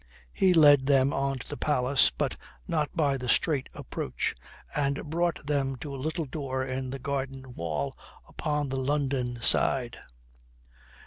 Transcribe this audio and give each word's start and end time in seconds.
He 0.33 0.51
led 0.55 0.87
them 0.87 1.13
on 1.13 1.37
to 1.37 1.47
the 1.47 1.57
palace, 1.57 2.09
but 2.09 2.35
not 2.67 2.89
by 2.97 3.17
the 3.17 3.29
straight 3.29 3.69
approach, 3.75 4.33
and 4.75 5.11
brought 5.11 5.45
them 5.45 5.75
to 5.75 5.93
a 5.93 5.95
little 5.95 6.25
door 6.25 6.65
in 6.65 6.89
the 6.89 6.97
garden 6.97 7.53
wall 7.53 7.95
upon 8.27 8.69
the 8.69 8.77
London 8.77 9.39
side. 9.43 9.99